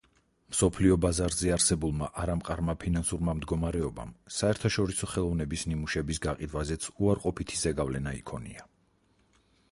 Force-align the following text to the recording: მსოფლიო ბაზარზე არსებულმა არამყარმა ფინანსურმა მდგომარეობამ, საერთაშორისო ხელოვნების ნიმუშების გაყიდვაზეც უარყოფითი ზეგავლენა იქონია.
მსოფლიო 0.51 0.95
ბაზარზე 1.03 1.49
არსებულმა 1.55 2.07
არამყარმა 2.21 2.73
ფინანსურმა 2.83 3.35
მდგომარეობამ, 3.39 4.13
საერთაშორისო 4.37 5.09
ხელოვნების 5.11 5.65
ნიმუშების 5.73 6.21
გაყიდვაზეც 6.23 6.87
უარყოფითი 7.09 7.61
ზეგავლენა 7.65 8.15
იქონია. 8.21 8.67